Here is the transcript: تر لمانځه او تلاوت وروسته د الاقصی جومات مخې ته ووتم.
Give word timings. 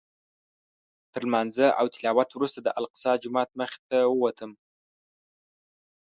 تر 1.13 1.21
لمانځه 1.27 1.67
او 1.79 1.85
تلاوت 1.95 2.29
وروسته 2.33 2.59
د 2.61 2.67
الاقصی 2.79 3.13
جومات 3.23 3.49
مخې 3.59 3.79
ته 3.89 3.97
ووتم. 4.13 4.51